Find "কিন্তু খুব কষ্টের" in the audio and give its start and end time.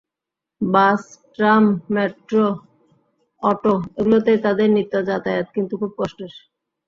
5.55-6.33